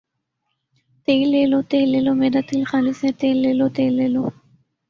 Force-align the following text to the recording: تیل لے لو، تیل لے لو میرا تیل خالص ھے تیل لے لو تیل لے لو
تیل 1.05 1.25
لے 1.33 1.43
لو، 1.51 1.59
تیل 1.71 1.87
لے 1.93 1.99
لو 2.05 2.13
میرا 2.21 2.41
تیل 2.49 2.63
خالص 2.71 2.97
ھے 3.05 3.11
تیل 3.21 3.37
لے 3.43 3.51
لو 3.59 3.67
تیل 3.77 3.93
لے 3.99 4.07
لو 4.13 4.23